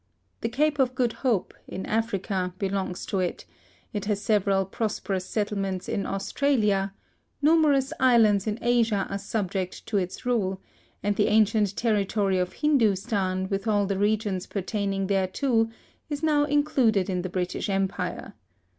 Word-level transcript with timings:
The 0.39 0.49
Cape 0.49 0.79
of 0.79 0.95
Good 0.95 1.13
Hope, 1.21 1.53
in 1.67 1.85
Africa, 1.85 2.55
belongs 2.57 3.05
to 3.05 3.19
it; 3.19 3.45
it 3.93 4.05
has 4.05 4.19
several 4.19 4.65
prosperous 4.65 5.27
settlements 5.27 5.87
in 5.87 6.07
Australia; 6.07 6.95
numerous 7.39 7.93
islands 7.99 8.47
in 8.47 8.57
Asia 8.63 9.05
are 9.11 9.19
subject 9.19 9.85
to 9.85 9.97
its 9.97 10.25
rule; 10.25 10.59
and 11.03 11.15
the 11.17 11.27
ancient 11.27 11.77
territory 11.77 12.39
of 12.39 12.53
Hindostan 12.53 13.47
with 13.49 13.67
all 13.67 13.85
the 13.85 13.99
regions 13.99 14.47
pertaining 14.47 15.05
thereto, 15.05 15.69
is 16.09 16.23
now 16.23 16.45
included 16.45 17.07
in 17.07 17.21
the 17.21 17.29
British 17.29 17.69
Empire. 17.69 18.33